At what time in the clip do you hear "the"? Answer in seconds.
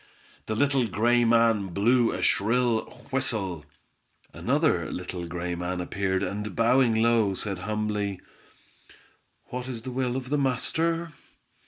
0.47-0.55, 9.83-9.91, 10.31-10.39